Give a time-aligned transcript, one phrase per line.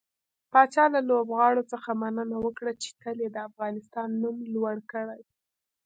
[0.51, 5.21] پاچا له لوبغاړو څخه مننه وکړه چې تل يې د افغانستان نوم لوړ کړى.